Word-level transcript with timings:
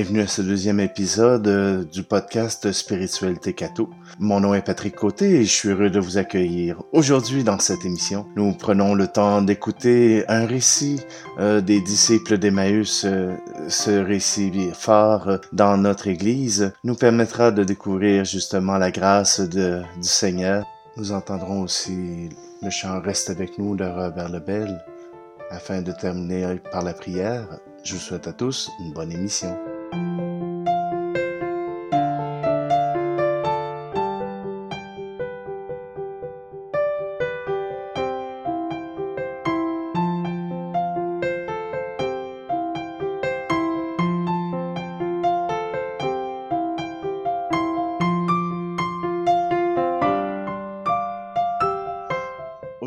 Bienvenue 0.00 0.22
à 0.22 0.28
ce 0.28 0.40
deuxième 0.40 0.80
épisode 0.80 1.46
euh, 1.46 1.84
du 1.84 2.02
podcast 2.02 2.72
Spiritualité 2.72 3.52
Cato. 3.52 3.90
Mon 4.18 4.40
nom 4.40 4.54
est 4.54 4.64
Patrick 4.64 4.96
Côté 4.96 5.32
et 5.32 5.44
je 5.44 5.52
suis 5.52 5.68
heureux 5.68 5.90
de 5.90 6.00
vous 6.00 6.16
accueillir. 6.16 6.82
Aujourd'hui, 6.92 7.44
dans 7.44 7.58
cette 7.58 7.84
émission, 7.84 8.26
nous 8.34 8.54
prenons 8.54 8.94
le 8.94 9.08
temps 9.08 9.42
d'écouter 9.42 10.24
un 10.28 10.46
récit 10.46 11.02
euh, 11.38 11.60
des 11.60 11.82
disciples 11.82 12.38
d'Emmaüs. 12.38 13.04
Euh, 13.04 13.36
ce 13.68 13.90
récit 13.90 14.70
phare 14.72 15.38
dans 15.52 15.76
notre 15.76 16.08
Église 16.08 16.72
nous 16.82 16.94
permettra 16.94 17.50
de 17.50 17.62
découvrir 17.62 18.24
justement 18.24 18.78
la 18.78 18.90
grâce 18.90 19.40
du 19.40 19.82
Seigneur. 20.00 20.64
Nous 20.96 21.12
entendrons 21.12 21.60
aussi 21.60 22.30
le 22.62 22.70
chant 22.70 23.02
Reste 23.02 23.28
avec 23.28 23.58
nous 23.58 23.76
de 23.76 23.84
Robert 23.84 24.30
Lebel 24.30 24.82
afin 25.50 25.82
de 25.82 25.92
terminer 25.92 26.58
par 26.72 26.82
la 26.82 26.94
prière. 26.94 27.46
Je 27.84 27.92
vous 27.92 28.00
souhaite 28.00 28.28
à 28.28 28.32
tous 28.32 28.70
une 28.80 28.94
bonne 28.94 29.12
émission. 29.12 29.58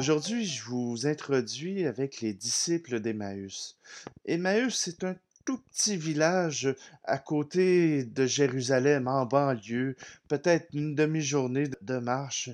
Aujourd'hui, 0.04 0.46
je 0.46 0.64
vous 0.66 1.08
introduis 1.08 1.86
avec 1.86 2.20
les 2.20 2.34
disciples 2.34 3.00
d'Emmaüs. 3.00 3.78
Emmaüs, 4.26 4.76
c'est 4.76 5.06
un 5.06 5.16
tout 5.46 5.58
petit 5.60 5.96
village 5.96 6.76
à 7.06 7.18
côté 7.18 8.04
de 8.04 8.26
Jérusalem, 8.26 9.08
en 9.08 9.26
banlieue, 9.26 9.96
peut-être 10.28 10.68
une 10.74 10.94
demi-journée 10.94 11.70
de 11.80 11.98
marche. 12.00 12.50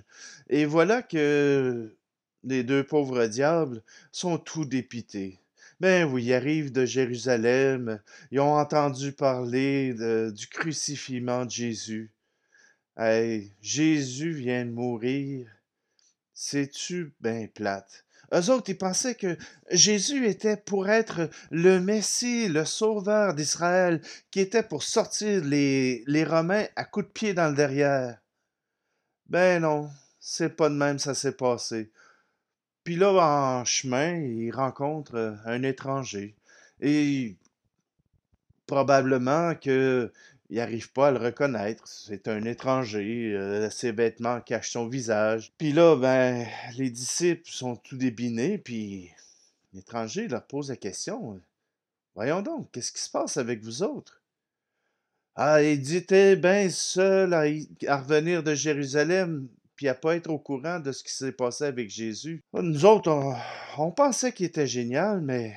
Et 0.48 0.66
voilà 0.66 1.02
que 1.02 1.92
les 2.44 2.64
deux 2.64 2.84
pauvres 2.84 3.26
diables 3.26 3.82
sont 4.12 4.38
tout 4.38 4.66
dépités. 4.66 5.40
Ben 5.80 6.06
oui, 6.06 6.26
ils 6.26 6.34
arrivent 6.36 6.72
de 6.72 6.86
Jérusalem, 6.86 8.00
ils 8.30 8.42
ont 8.42 8.58
entendu 8.58 9.12
parler 9.12 9.96
du 10.32 10.46
crucifiement 10.46 11.46
de 11.46 11.50
Jésus. 11.50 12.12
Hey, 12.96 13.52
Jésus 13.60 14.34
vient 14.34 14.66
de 14.66 14.72
mourir. 14.72 15.48
C'est-tu 16.42 17.14
bien 17.20 17.48
plate? 17.54 18.06
Eux 18.34 18.50
autres, 18.50 18.70
ils 18.70 18.78
pensaient 18.78 19.16
que 19.16 19.38
Jésus 19.72 20.26
était 20.26 20.56
pour 20.56 20.88
être 20.88 21.30
le 21.52 21.82
Messie, 21.82 22.48
le 22.48 22.64
Sauveur 22.64 23.34
d'Israël, 23.34 24.02
qui 24.32 24.40
était 24.40 24.64
pour 24.64 24.84
sortir 24.84 25.44
les, 25.44 26.06
Romains 26.26 26.66
à 26.78 26.86
coups 26.86 27.08
de 27.08 27.12
pied 27.12 27.34
dans 27.34 27.50
le 27.50 27.56
derrière. 27.56 28.20
Ben 29.28 29.62
non, 29.62 29.90
c'est 30.22 30.56
pas 30.56 30.70
de 30.70 30.76
même 30.76 30.98
ça 30.98 31.14
s'est 31.14 31.36
passé. 31.36 31.92
Puis 32.86 32.96
là, 32.96 33.12
en 33.12 33.66
chemin, 33.66 34.16
il 34.16 34.52
rencontre 34.52 35.38
un 35.44 35.62
étranger. 35.64 36.38
Et 36.80 37.36
probablement 38.66 39.56
que 39.56 40.10
il 40.50 40.58
n'arrive 40.58 40.92
pas 40.92 41.10
à 41.10 41.12
le 41.12 41.20
reconnaître. 41.20 41.88
C'est 41.88 42.28
un 42.28 42.44
étranger. 42.44 43.34
Euh, 43.36 43.70
ses 43.70 43.92
vêtements 43.92 44.42
cachent 44.42 44.72
son 44.72 44.88
visage. 44.88 45.54
Puis 45.58 45.72
là, 45.72 45.96
ben, 45.96 46.46
les 46.78 46.90
disciples 46.90 47.50
sont 47.50 47.76
tout 47.76 47.98
débinés. 47.98 48.58
Puis 48.58 49.12
l'étranger 49.74 50.28
leur 50.28 50.46
pose 50.46 50.70
la 50.70 50.76
question 50.76 51.40
Voyons 52.16 52.42
donc, 52.42 52.72
qu'est-ce 52.72 52.92
qui 52.92 53.02
se 53.02 53.10
passe 53.10 53.38
avec 53.38 53.64
vous 53.64 53.84
autres 53.84 54.22
Ah, 55.36 55.62
il 55.62 55.82
dit 55.82 56.06
T'es 56.06 56.36
bien 56.36 56.70
seul 56.70 57.34
à, 57.34 57.98
revenir 57.98 58.44
de 58.44 58.56
Jérusalem, 58.56 59.48
puis 59.76 59.88
à 59.88 59.94
pas 59.94 60.16
être 60.16 60.30
au 60.30 60.40
courant 60.40 60.80
de 60.80 60.92
ce 60.92 61.04
qui 61.04 61.14
s'est 61.14 61.32
passé 61.32 61.66
avec 61.66 61.90
Jésus. 61.90 62.44
Nous 62.54 62.86
autres, 62.86 63.10
on 63.78 63.92
pensait 63.92 64.34
qu'il 64.34 64.48
était 64.48 64.68
génial, 64.68 65.22
mais 65.22 65.56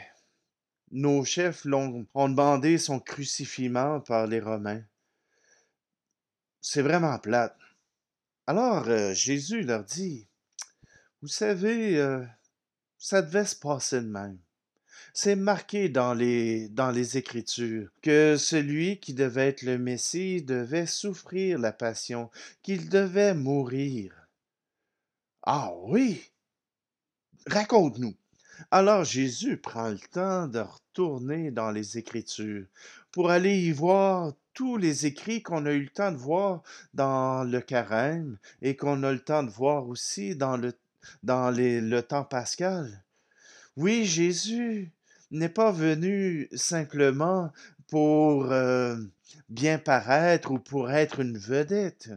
nos 0.92 1.24
chefs 1.24 1.64
l'ont, 1.64 2.06
ont 2.14 2.28
demandé 2.28 2.78
son 2.78 3.00
crucifiement 3.00 4.00
par 4.00 4.26
les 4.26 4.40
Romains. 4.40 4.84
C'est 6.60 6.82
vraiment 6.82 7.18
plate. 7.18 7.56
Alors 8.46 8.88
euh, 8.88 9.14
Jésus 9.14 9.62
leur 9.62 9.84
dit, 9.84 10.28
Vous 11.22 11.28
savez, 11.28 11.96
euh, 11.96 12.24
ça 12.98 13.22
devait 13.22 13.46
se 13.46 13.56
passer 13.56 14.00
de 14.00 14.06
même. 14.06 14.38
C'est 15.14 15.36
marqué 15.36 15.88
dans 15.88 16.14
les, 16.14 16.68
dans 16.68 16.90
les 16.90 17.18
Écritures 17.18 17.90
que 18.00 18.36
celui 18.38 18.98
qui 19.00 19.12
devait 19.12 19.48
être 19.48 19.62
le 19.62 19.78
Messie 19.78 20.42
devait 20.42 20.86
souffrir 20.86 21.58
la 21.58 21.72
passion, 21.72 22.30
qu'il 22.62 22.88
devait 22.88 23.34
mourir. 23.34 24.28
Ah 25.42 25.72
oui! 25.84 26.30
Raconte-nous. 27.46 28.14
Alors 28.70 29.04
Jésus 29.04 29.56
prend 29.56 29.88
le 29.88 29.98
temps 29.98 30.46
de 30.46 30.60
retourner 30.60 31.50
dans 31.50 31.70
les 31.70 31.98
Écritures 31.98 32.66
pour 33.10 33.30
aller 33.30 33.58
y 33.58 33.72
voir 33.72 34.32
tous 34.54 34.76
les 34.76 35.06
écrits 35.06 35.42
qu'on 35.42 35.66
a 35.66 35.72
eu 35.72 35.84
le 35.84 35.88
temps 35.88 36.12
de 36.12 36.16
voir 36.16 36.62
dans 36.94 37.44
le 37.44 37.60
carême 37.60 38.38
et 38.60 38.76
qu'on 38.76 39.02
a 39.02 39.12
le 39.12 39.20
temps 39.20 39.42
de 39.42 39.50
voir 39.50 39.88
aussi 39.88 40.36
dans 40.36 40.56
le, 40.56 40.72
dans 41.22 41.50
le 41.50 42.00
temps 42.00 42.24
pascal. 42.24 43.04
Oui, 43.76 44.04
Jésus 44.04 44.92
n'est 45.30 45.48
pas 45.48 45.72
venu 45.72 46.48
simplement 46.52 47.50
pour 47.92 48.50
euh, 48.50 48.96
bien 49.50 49.78
paraître 49.78 50.50
ou 50.50 50.58
pour 50.58 50.90
être 50.90 51.20
une 51.20 51.36
vedette. 51.36 52.08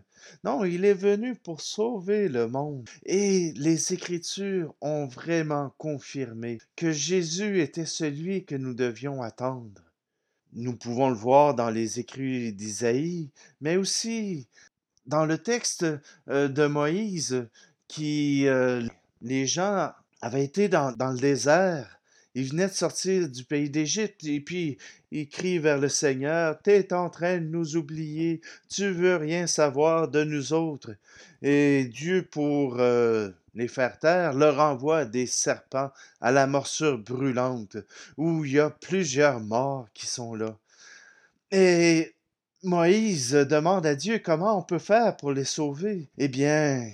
Non, 0.45 0.63
il 0.63 0.85
est 0.85 0.93
venu 0.93 1.35
pour 1.35 1.59
sauver 1.59 2.29
le 2.29 2.47
monde. 2.47 2.87
Et 3.05 3.51
les 3.57 3.91
Écritures 3.91 4.73
ont 4.79 5.05
vraiment 5.05 5.73
confirmé 5.77 6.59
que 6.77 6.93
Jésus 6.93 7.59
était 7.59 7.85
celui 7.85 8.45
que 8.45 8.55
nous 8.55 8.73
devions 8.73 9.21
attendre. 9.21 9.81
Nous 10.53 10.77
pouvons 10.77 11.09
le 11.09 11.15
voir 11.17 11.55
dans 11.55 11.69
les 11.69 11.99
écrits 11.99 12.53
d'Isaïe, 12.53 13.29
mais 13.59 13.75
aussi 13.75 14.47
dans 15.05 15.25
le 15.25 15.37
texte 15.37 15.85
euh, 16.29 16.47
de 16.47 16.67
Moïse, 16.67 17.49
qui 17.89 18.47
euh, 18.47 18.81
les 19.21 19.45
gens 19.45 19.91
avaient 20.21 20.45
été 20.45 20.69
dans, 20.69 20.93
dans 20.93 21.11
le 21.11 21.19
désert 21.19 21.94
il 22.35 22.49
venait 22.49 22.67
de 22.67 22.73
sortir 22.73 23.29
du 23.29 23.45
pays 23.45 23.69
d'Égypte 23.69 24.23
et 24.25 24.41
puis 24.41 24.77
il 25.11 25.29
crie 25.29 25.57
vers 25.57 25.79
le 25.79 25.87
Seigneur, 25.87 26.59
T'es 26.61 26.93
en 26.93 27.09
train 27.09 27.37
de 27.37 27.45
nous 27.45 27.77
oublier, 27.77 28.41
tu 28.69 28.91
veux 28.91 29.15
rien 29.15 29.47
savoir 29.47 30.09
de 30.09 30.23
nous 30.23 30.51
autres. 30.51 30.91
Et 31.41 31.85
Dieu, 31.85 32.27
pour 32.29 32.79
euh, 32.79 33.29
les 33.53 33.69
faire 33.69 33.97
taire, 33.97 34.33
leur 34.33 34.59
envoie 34.59 35.05
des 35.05 35.25
serpents 35.25 35.91
à 36.19 36.31
la 36.31 36.45
morsure 36.45 36.97
brûlante, 36.97 37.77
où 38.17 38.43
il 38.43 38.53
y 38.53 38.59
a 38.59 38.69
plusieurs 38.69 39.39
morts 39.39 39.87
qui 39.93 40.05
sont 40.05 40.35
là. 40.35 40.57
Et 41.51 42.13
Moïse 42.63 43.31
demande 43.31 43.85
à 43.85 43.95
Dieu 43.95 44.19
comment 44.19 44.59
on 44.59 44.63
peut 44.63 44.79
faire 44.79 45.15
pour 45.15 45.31
les 45.31 45.45
sauver. 45.45 46.09
Eh 46.17 46.27
bien, 46.27 46.89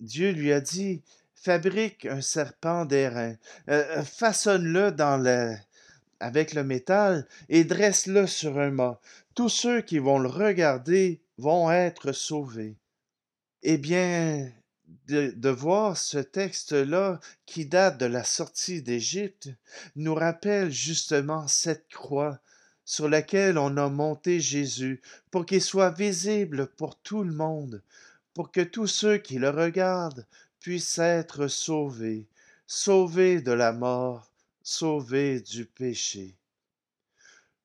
Dieu 0.00 0.32
lui 0.32 0.52
a 0.52 0.60
dit, 0.60 1.00
fabrique 1.42 2.06
un 2.06 2.20
serpent 2.20 2.84
d'airain, 2.84 3.34
euh, 3.68 3.98
euh, 3.98 4.02
façonne-le 4.02 4.92
dans 4.92 5.16
le, 5.16 5.54
avec 6.20 6.54
le 6.54 6.62
métal 6.62 7.26
et 7.48 7.64
dresse-le 7.64 8.28
sur 8.28 8.60
un 8.60 8.70
mât. 8.70 9.00
Tous 9.34 9.48
ceux 9.48 9.80
qui 9.80 9.98
vont 9.98 10.20
le 10.20 10.28
regarder 10.28 11.20
vont 11.38 11.72
être 11.72 12.12
sauvés. 12.12 12.76
Eh 13.64 13.76
bien, 13.76 14.52
de, 15.08 15.32
de 15.34 15.48
voir 15.48 15.96
ce 15.96 16.18
texte-là 16.18 17.18
qui 17.44 17.66
date 17.66 17.98
de 17.98 18.06
la 18.06 18.22
sortie 18.22 18.80
d'Égypte 18.80 19.48
nous 19.96 20.14
rappelle 20.14 20.70
justement 20.70 21.48
cette 21.48 21.88
croix 21.88 22.38
sur 22.84 23.08
laquelle 23.08 23.58
on 23.58 23.76
a 23.78 23.88
monté 23.88 24.38
Jésus 24.38 25.00
pour 25.32 25.44
qu'il 25.46 25.62
soit 25.62 25.90
visible 25.90 26.68
pour 26.68 26.96
tout 27.00 27.24
le 27.24 27.32
monde, 27.32 27.82
pour 28.32 28.52
que 28.52 28.60
tous 28.60 28.86
ceux 28.86 29.18
qui 29.18 29.38
le 29.38 29.50
regardent 29.50 30.26
puisse 30.62 31.00
être 31.00 31.48
sauvé, 31.48 32.28
sauvé 32.68 33.42
de 33.42 33.50
la 33.50 33.72
mort, 33.72 34.30
sauvé 34.62 35.40
du 35.40 35.66
péché. 35.66 36.36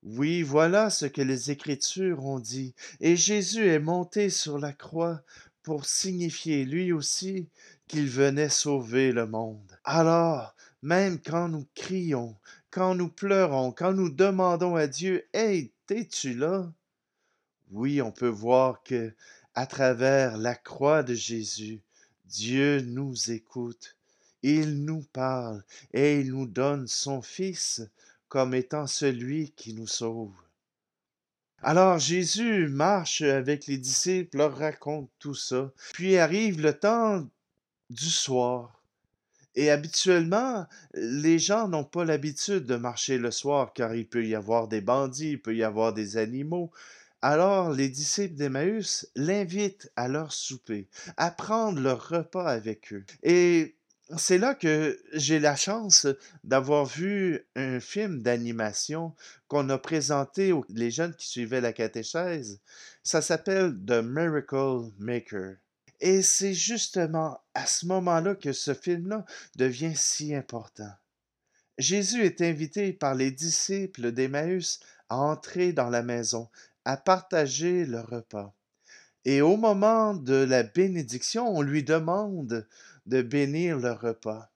Oui, 0.02 0.42
voilà 0.42 0.90
ce 0.90 1.06
que 1.06 1.22
les 1.22 1.52
Écritures 1.52 2.24
ont 2.24 2.40
dit, 2.40 2.74
et 2.98 3.16
Jésus 3.16 3.68
est 3.68 3.78
monté 3.78 4.30
sur 4.30 4.58
la 4.58 4.72
croix 4.72 5.22
pour 5.62 5.84
signifier 5.84 6.64
lui 6.64 6.92
aussi 6.92 7.48
qu'il 7.86 8.08
venait 8.08 8.48
sauver 8.48 9.12
le 9.12 9.26
monde. 9.26 9.78
Alors, 9.84 10.56
même 10.82 11.20
quand 11.20 11.48
nous 11.48 11.66
crions, 11.76 12.36
quand 12.70 12.96
nous 12.96 13.08
pleurons, 13.08 13.70
quand 13.70 13.92
nous 13.92 14.10
demandons 14.10 14.74
à 14.74 14.88
Dieu 14.88 15.24
Hey, 15.32 15.70
t'es-tu 15.86 16.34
là? 16.34 16.68
Oui, 17.70 18.02
on 18.02 18.10
peut 18.10 18.26
voir 18.26 18.82
que, 18.82 19.14
à 19.54 19.66
travers 19.66 20.36
la 20.36 20.56
croix 20.56 21.04
de 21.04 21.14
Jésus, 21.14 21.80
Dieu 22.28 22.82
nous 22.82 23.30
écoute, 23.30 23.96
il 24.42 24.84
nous 24.84 25.02
parle 25.14 25.64
et 25.94 26.20
il 26.20 26.32
nous 26.32 26.46
donne 26.46 26.86
son 26.86 27.22
Fils 27.22 27.80
comme 28.28 28.52
étant 28.52 28.86
celui 28.86 29.52
qui 29.52 29.72
nous 29.72 29.86
sauve. 29.86 30.34
Alors 31.62 31.98
Jésus 31.98 32.68
marche 32.68 33.22
avec 33.22 33.66
les 33.66 33.78
disciples, 33.78 34.36
leur 34.36 34.58
raconte 34.58 35.10
tout 35.18 35.34
ça. 35.34 35.72
Puis 35.94 36.18
arrive 36.18 36.60
le 36.60 36.78
temps 36.78 37.26
du 37.88 38.10
soir. 38.10 38.82
Et 39.54 39.70
habituellement, 39.70 40.66
les 40.92 41.38
gens 41.38 41.66
n'ont 41.66 41.82
pas 41.82 42.04
l'habitude 42.04 42.66
de 42.66 42.76
marcher 42.76 43.16
le 43.16 43.30
soir 43.30 43.72
car 43.72 43.94
il 43.94 44.06
peut 44.06 44.26
y 44.26 44.34
avoir 44.34 44.68
des 44.68 44.82
bandits, 44.82 45.32
il 45.32 45.40
peut 45.40 45.56
y 45.56 45.64
avoir 45.64 45.94
des 45.94 46.18
animaux. 46.18 46.70
Alors 47.20 47.72
les 47.72 47.88
disciples 47.88 48.36
d'Emmaüs 48.36 49.08
l'invitent 49.16 49.90
à 49.96 50.06
leur 50.08 50.32
souper, 50.32 50.88
à 51.16 51.30
prendre 51.30 51.80
leur 51.80 52.08
repas 52.08 52.48
avec 52.48 52.92
eux. 52.92 53.04
Et 53.22 53.76
c'est 54.16 54.38
là 54.38 54.54
que 54.54 54.98
j'ai 55.12 55.38
la 55.38 55.56
chance 55.56 56.06
d'avoir 56.44 56.86
vu 56.86 57.46
un 57.56 57.80
film 57.80 58.22
d'animation 58.22 59.14
qu'on 59.48 59.68
a 59.68 59.78
présenté 59.78 60.52
aux 60.52 60.64
jeunes 60.70 61.14
qui 61.14 61.28
suivaient 61.28 61.60
la 61.60 61.72
catéchèse. 61.72 62.60
Ça 63.02 63.20
s'appelle 63.20 63.74
The 63.86 64.02
Miracle 64.02 64.92
Maker. 64.98 65.56
Et 66.00 66.22
c'est 66.22 66.54
justement 66.54 67.40
à 67.54 67.66
ce 67.66 67.84
moment-là 67.86 68.36
que 68.36 68.52
ce 68.52 68.72
film-là 68.72 69.24
devient 69.56 69.96
si 69.96 70.34
important. 70.34 70.92
Jésus 71.76 72.24
est 72.24 72.40
invité 72.40 72.92
par 72.92 73.14
les 73.14 73.30
disciples 73.30 74.12
d'Emmaüs 74.12 74.80
à 75.08 75.16
entrer 75.16 75.72
dans 75.72 75.90
la 75.90 76.02
maison, 76.02 76.48
à 76.88 76.96
partager 76.96 77.84
le 77.84 78.00
repas. 78.00 78.54
Et 79.26 79.42
au 79.42 79.58
moment 79.58 80.14
de 80.14 80.36
la 80.36 80.62
bénédiction, 80.62 81.46
on 81.46 81.60
lui 81.60 81.84
demande 81.84 82.66
de 83.04 83.20
bénir 83.20 83.76
le 83.76 83.92
repas. 83.92 84.50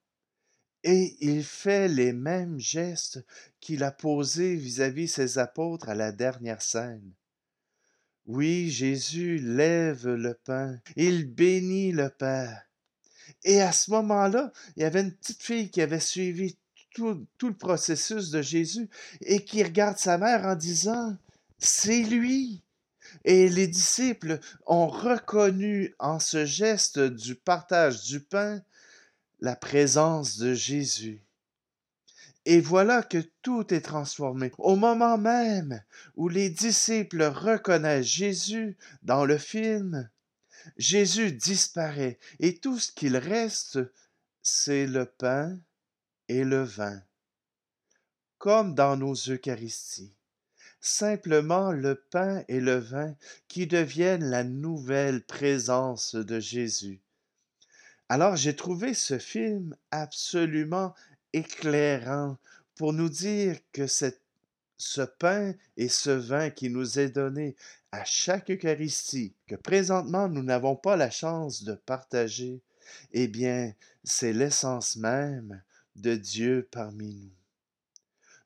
Et 0.83 1.15
il 1.21 1.45
fait 1.45 1.89
les 1.89 2.15
mêmes 2.15 2.59
gestes 2.59 3.23
qu'il 3.61 3.85
a 3.85 3.91
posés 3.91 4.57
vis-à-vis 4.57 5.09
ses 5.09 5.37
apôtres 5.37 5.91
à 5.91 5.95
la 5.95 6.11
dernière 6.11 6.63
scène. 6.63 7.13
Oui, 8.25 8.71
Jésus 8.71 9.37
lève 9.37 10.09
le 10.09 10.33
pain, 10.33 10.81
il 10.97 11.27
bénit 11.27 11.93
le 11.93 12.09
Père. 12.09 12.63
Et 13.45 13.61
à 13.61 13.73
ce 13.73 13.91
moment-là, 13.91 14.53
il 14.77 14.85
y 14.85 14.87
avait 14.87 15.03
une 15.03 15.13
petite 15.13 15.43
fille 15.43 15.71
qui 15.71 15.83
avait 15.83 16.01
suivi 16.01 16.57
tout, 16.95 17.27
tout, 17.37 17.49
le 17.49 17.57
processus 17.57 18.31
de 18.31 18.41
Jésus 18.41 18.89
et 19.21 19.45
qui 19.45 19.63
regarde 19.63 19.99
sa 19.99 20.17
mère 20.17 20.47
en 20.47 20.55
disant, 20.55 21.19
C'est 21.65 22.03
lui. 22.03 22.61
Et 23.25 23.49
les 23.49 23.69
disciples 23.69 24.41
ont 24.67 24.89
reconnu 24.89 25.95
en 26.01 26.19
ce 26.19 26.45
geste 26.45 26.99
du 26.99 27.37
partage 27.37 28.03
du 28.03 28.19
pain 28.19 28.61
la 29.39 29.55
présence 29.55 30.39
de 30.39 30.55
Jésus. 30.55 31.23
Et 32.47 32.61
voilà 32.61 33.05
que 33.05 33.19
tout 33.43 33.73
est 33.73 33.83
transformé. 33.83 34.51
Au 34.59 34.75
moment 34.75 35.19
même 35.19 35.81
où 36.17 36.29
les 36.29 36.51
disciples 36.51 37.23
reconnaissent 37.23 38.07
Jésus 38.07 38.77
dans 39.05 39.25
le 39.25 39.39
film, 39.39 40.11
Jésus 40.79 41.31
disparaît 41.31 42.19
et 42.41 42.59
tout 42.59 42.81
ce 42.81 42.91
qu'il 42.91 43.17
reste, 43.17 43.79
c'est 44.43 44.87
le 44.87 45.07
pain 45.07 45.57
et 46.27 46.43
le 46.43 46.65
vin, 46.65 47.01
comme 48.39 48.75
dans 48.75 48.97
nos 48.97 49.15
Eucharisties 49.15 50.13
simplement 50.83 51.71
le 51.71 51.95
pain 51.95 52.43
et 52.49 52.61
le 52.61 52.77
vin 52.77 53.15
qui 53.49 53.67
deviennent 53.67 54.29
la 54.29 54.45
nouvelle 54.45 55.23
présence 55.23 56.17
de 56.17 56.41
Jésus. 56.41 57.01
Alors 58.09 58.37
j'ai 58.37 58.55
trouvé 58.55 58.93
ce 58.93 59.19
film 59.19 59.75
absolument 59.93 60.93
éclairant 61.33 62.37
pour 62.75 62.93
nous 62.93 63.09
dire 63.09 63.57
que 63.73 63.87
ce 63.87 65.03
pain 65.19 65.55
et 65.77 65.89
ce 65.89 66.11
vin 66.11 66.51
qui 66.51 66.69
nous 66.69 66.99
est 66.99 67.11
donné 67.11 67.55
à 67.93 68.05
chaque 68.05 68.51
Eucharistie, 68.51 69.35
que 69.47 69.55
présentement 69.55 70.29
nous 70.29 70.43
n'avons 70.43 70.75
pas 70.75 70.97
la 70.97 71.11
chance 71.11 71.63
de 71.63 71.75
partager, 71.75 72.61
eh 73.13 73.29
bien, 73.29 73.73
c'est 74.03 74.33
l'essence 74.33 74.97
même 74.97 75.63
de 75.95 76.17
Dieu 76.17 76.69
parmi 76.71 77.15
nous. 77.15 77.42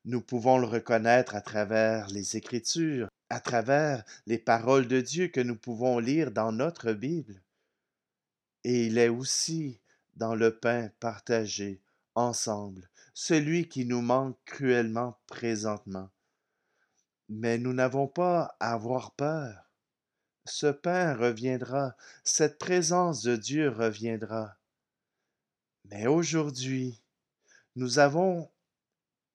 Nous 0.06 0.20
pouvons 0.20 0.58
le 0.58 0.68
reconnaître 0.68 1.34
à 1.34 1.40
travers 1.40 2.06
les 2.10 2.36
Écritures, 2.36 3.08
à 3.28 3.40
travers 3.40 4.04
les 4.26 4.38
paroles 4.38 4.86
de 4.86 5.00
Dieu 5.00 5.26
que 5.26 5.40
nous 5.40 5.56
pouvons 5.56 5.98
lire 5.98 6.30
dans 6.30 6.52
notre 6.52 6.92
Bible. 6.92 7.42
Et 8.62 8.86
il 8.86 8.98
est 8.98 9.08
aussi 9.08 9.80
dans 10.14 10.36
le 10.36 10.56
pain 10.56 10.92
partagé 11.00 11.82
ensemble, 12.14 12.88
celui 13.14 13.68
qui 13.68 13.84
nous 13.84 14.00
manque 14.00 14.38
cruellement 14.44 15.18
présentement. 15.26 16.08
Mais 17.28 17.58
nous 17.58 17.72
n'avons 17.72 18.06
pas 18.06 18.56
à 18.60 18.74
avoir 18.74 19.10
peur. 19.10 19.72
Ce 20.44 20.68
pain 20.68 21.16
reviendra, 21.16 21.96
cette 22.22 22.58
présence 22.58 23.22
de 23.22 23.34
Dieu 23.34 23.70
reviendra. 23.70 24.56
Mais 25.86 26.06
aujourd'hui, 26.06 27.02
nous 27.74 27.98
avons 27.98 28.48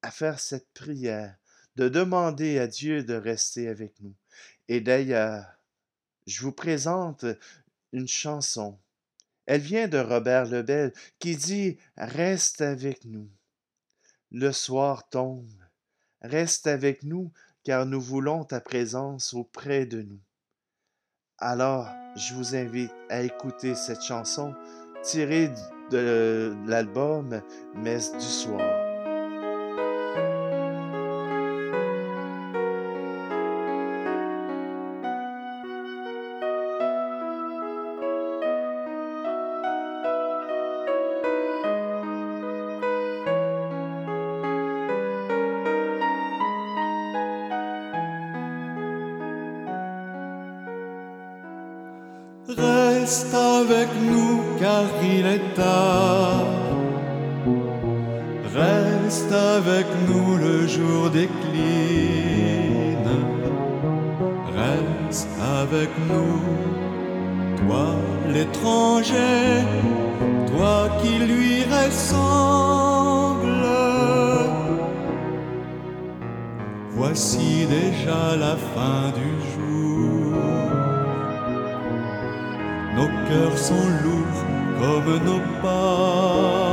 à 0.01 0.11
faire 0.11 0.39
cette 0.39 0.71
prière, 0.73 1.35
de 1.75 1.89
demander 1.89 2.59
à 2.59 2.67
Dieu 2.67 3.03
de 3.03 3.13
rester 3.13 3.67
avec 3.67 3.99
nous. 4.01 4.15
Et 4.67 4.81
d'ailleurs, 4.81 5.45
je 6.27 6.41
vous 6.41 6.51
présente 6.51 7.25
une 7.91 8.07
chanson. 8.07 8.77
Elle 9.45 9.61
vient 9.61 9.87
de 9.87 9.97
Robert 9.97 10.45
Lebel 10.45 10.93
qui 11.19 11.35
dit 11.35 11.77
Reste 11.97 12.61
avec 12.61 13.05
nous. 13.05 13.29
Le 14.31 14.51
soir 14.51 15.09
tombe. 15.09 15.51
Reste 16.21 16.67
avec 16.67 17.03
nous 17.03 17.31
car 17.63 17.85
nous 17.85 18.01
voulons 18.01 18.43
ta 18.43 18.61
présence 18.61 19.33
auprès 19.33 19.85
de 19.85 20.01
nous. 20.01 20.21
Alors, 21.37 21.89
je 22.15 22.33
vous 22.33 22.55
invite 22.55 22.91
à 23.09 23.23
écouter 23.23 23.75
cette 23.75 24.01
chanson 24.01 24.53
tirée 25.03 25.51
de 25.89 26.55
l'album 26.67 27.41
Messe 27.75 28.13
du 28.13 28.25
soir. 28.25 28.90
Avec 53.41 53.89
nous 54.09 54.41
car 54.59 54.85
il 55.03 55.25
est 55.25 55.53
tard. 55.55 56.45
Reste 58.55 59.31
avec 59.31 59.87
nous 60.07 60.37
le 60.37 60.67
jour 60.67 61.09
décline. 61.09 61.31
Reste 64.61 65.29
avec 65.61 65.89
nous, 66.09 66.41
toi 67.61 67.87
l'étranger, 68.33 69.63
toi 70.51 70.89
qui 71.01 71.13
lui 71.31 71.63
ressemble. 71.63 73.11
Voici 76.91 77.65
déjà 77.65 78.35
la 78.37 78.55
fin 78.73 79.11
du 79.19 79.31
nos 82.95 83.07
cœurs 83.27 83.57
sont 83.57 83.87
lourds 84.03 84.45
comme 84.79 85.17
nos 85.25 85.41
pas. 85.61 86.70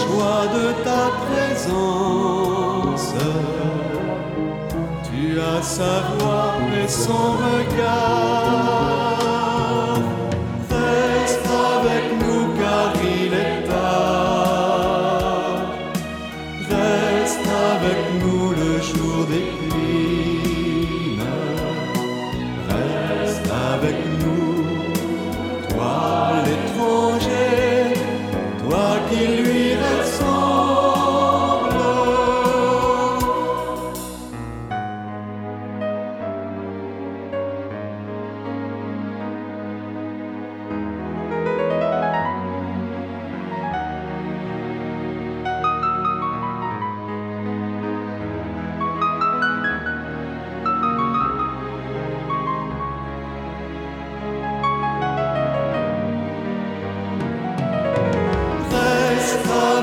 Joie 0.00 0.46
de 0.56 0.66
ta 0.86 1.04
présence. 1.26 3.14
Tu 5.04 5.24
as 5.40 5.62
sa 5.62 5.94
voix 6.18 6.54
et 6.82 6.88
son 6.88 7.32
regard. 7.46 8.79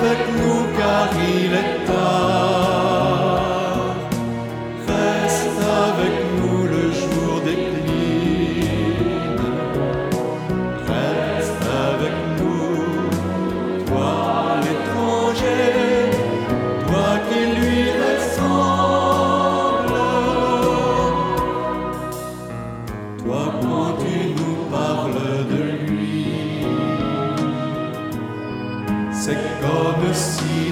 Avec 0.07 0.27
nous 0.37 0.65
car 0.77 1.09
il 1.19 1.53
est. 1.53 2.56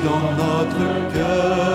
dans 0.06 0.32
notre 0.38 1.14
cœur 1.14 1.75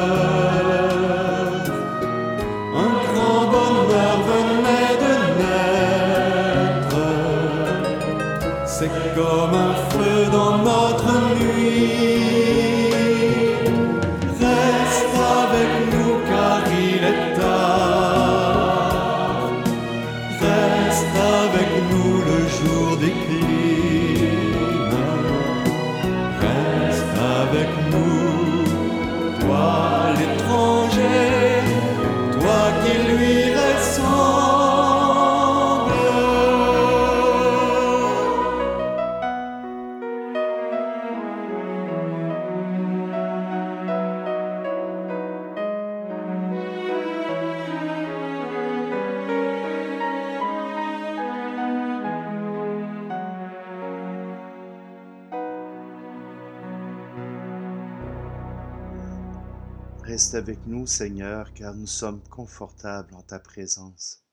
Reste 60.11 60.35
avec 60.35 60.67
nous, 60.67 60.89
Seigneur, 60.89 61.55
car 61.55 61.73
nous 61.73 61.87
sommes 61.87 62.21
confortables 62.31 63.15
en 63.15 63.23
ta 63.23 63.39
présence. 63.39 64.25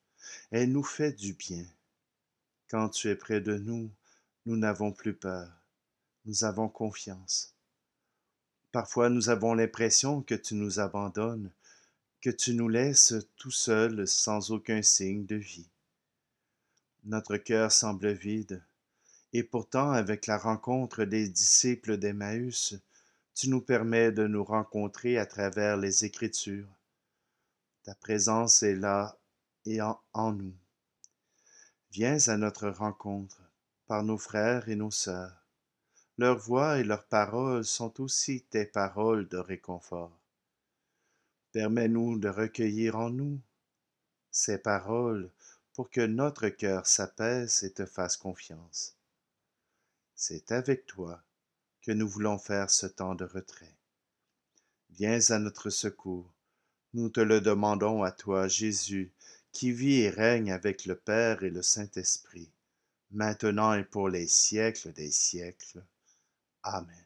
Elle 0.50 0.72
nous 0.72 0.82
fait 0.82 1.12
du 1.12 1.34
bien. 1.34 1.64
Quand 2.68 2.90
tu 2.90 3.10
es 3.10 3.16
près 3.16 3.42
de 3.42 3.60
nous, 3.60 3.92
nous 4.48 4.58
n'avons 4.58 4.92
plus 4.92 5.14
peur. 5.14 5.52
Nous 6.26 6.46
avons 6.46 6.68
confiance. 6.68 7.54
Parfois, 8.72 9.10
nous 9.10 9.30
avons 9.30 9.54
l'impression 9.54 10.24
que 10.24 10.34
tu 10.34 10.56
nous 10.56 10.80
abandonnes, 10.80 11.52
que 12.22 12.32
tu 12.32 12.56
nous 12.56 12.70
laisses 12.70 13.14
tout 13.36 13.52
seuls 13.52 14.08
sans 14.08 14.50
aucun 14.50 14.82
signe 14.82 15.28
de 15.28 15.36
vie. 15.36 15.70
Notre 17.04 17.38
cœur 17.38 17.72
semble 17.72 18.14
vide, 18.14 18.64
et 19.32 19.44
pourtant, 19.44 19.92
avec 19.92 20.26
la 20.26 20.40
rencontre 20.40 21.04
des 21.04 21.30
disciples 21.30 21.98
d'Emmaüs, 21.98 22.80
tu 23.38 23.52
nous 23.52 23.62
permets 23.62 24.12
de 24.12 24.26
nous 24.26 24.44
rencontrer 24.44 25.20
à 25.20 25.28
travers 25.28 25.78
les 25.78 26.06
Écritures. 26.06 26.68
Ta 27.84 27.94
présence 27.94 28.64
est 28.64 28.76
là 28.76 29.16
et 29.64 29.80
en, 29.80 30.32
nous. 30.34 30.56
Viens 31.92 32.18
à 32.30 32.38
notre 32.38 32.68
rencontre 32.68 33.44
par 33.86 34.04
nos 34.04 34.18
frères 34.18 34.70
et 34.70 34.76
nos 34.76 34.90
sœurs. 34.90 35.46
Leurs 36.18 36.40
voix 36.40 36.80
et 36.80 36.84
leurs 36.84 37.06
paroles 37.06 37.64
sont 37.64 38.02
aussi 38.02 38.42
tes 38.42 38.66
paroles 38.66 39.28
de 39.28 39.38
réconfort. 39.38 40.18
Permets-nous 41.52 42.18
de 42.18 42.30
recueillir 42.30 42.98
en 42.98 43.12
nous 43.12 43.40
ces 44.32 44.58
paroles 44.58 45.30
pour 45.74 45.92
que 45.92 46.02
notre 46.02 46.50
cœur 46.50 46.88
s'apaise 46.88 47.64
et 47.64 47.72
te 47.72 47.86
fasse 47.86 48.18
confiance. 48.18 48.96
C'est 50.16 50.52
avec 50.52 50.88
toi 50.88 51.22
nous 51.92 52.08
voulons 52.08 52.38
faire 52.38 52.70
ce 52.70 52.88
temps 52.88 53.16
de 53.16 53.26
retrait. 53.26 53.76
Viens 54.92 55.20
à 55.30 55.40
notre 55.40 55.70
secours. 55.70 56.34
Nous 56.94 57.10
te 57.10 57.20
le 57.20 57.42
demandons 57.42 58.04
à 58.04 58.12
toi, 58.12 58.48
Jésus, 58.48 59.12
qui 59.52 59.72
vit 59.72 60.02
et 60.02 60.10
règne 60.10 60.52
avec 60.52 60.86
le 60.86 60.96
Père 60.96 61.44
et 61.44 61.50
le 61.50 61.62
Saint-Esprit, 61.62 62.50
maintenant 63.12 63.74
et 63.74 63.84
pour 63.84 64.10
les 64.10 64.28
siècles 64.28 64.94
des 64.94 65.12
siècles. 65.12 65.84
Amen. 66.64 67.06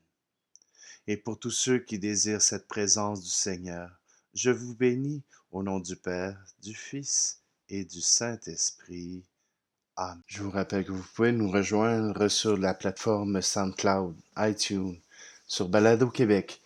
Et 1.07 1.17
pour 1.17 1.39
tous 1.39 1.51
ceux 1.51 1.79
qui 1.79 1.99
désirent 1.99 2.41
cette 2.41 2.67
présence 2.67 3.21
du 3.21 3.29
Seigneur, 3.29 3.91
je 4.33 4.51
vous 4.51 4.75
bénis 4.75 5.23
au 5.51 5.63
nom 5.63 5.79
du 5.79 5.95
Père, 5.95 6.43
du 6.61 6.73
Fils 6.73 7.41
et 7.69 7.83
du 7.83 8.01
Saint-Esprit. 8.01 9.23
Amen. 10.01 10.17
Je 10.27 10.41
vous 10.41 10.49
rappelle 10.49 10.83
que 10.83 10.91
vous 10.91 11.05
pouvez 11.15 11.31
nous 11.31 11.49
rejoindre 11.49 12.27
sur 12.27 12.57
la 12.57 12.73
plateforme 12.73 13.41
SoundCloud, 13.41 14.15
iTunes, 14.37 14.97
sur 15.47 15.69
Balado 15.69 16.07
Québec, 16.07 16.59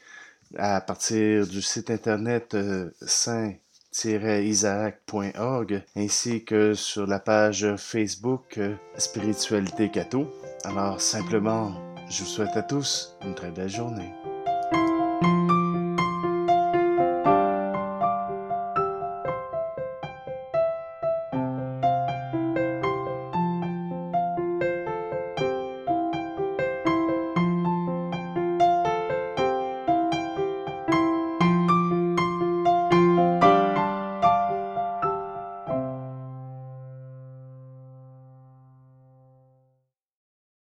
à 0.57 0.79
partir 0.79 1.45
du 1.47 1.61
site 1.61 1.91
internet 1.91 2.53
euh, 2.53 2.91
saint-isaac.org, 3.01 5.83
ainsi 5.97 6.45
que 6.45 6.73
sur 6.73 7.07
la 7.07 7.19
page 7.19 7.75
Facebook 7.77 8.57
euh, 8.57 8.75
Spiritualité 8.97 9.91
Cato. 9.91 10.33
Alors 10.63 11.01
simplement, 11.01 11.75
je 12.09 12.23
vous 12.23 12.29
souhaite 12.29 12.55
à 12.55 12.61
tous 12.61 13.17
une 13.25 13.35
très 13.35 13.51
belle 13.51 13.67
journée. 13.69 14.13